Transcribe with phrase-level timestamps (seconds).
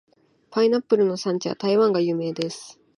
[0.49, 2.79] パイナップルの産地は台湾が有名です。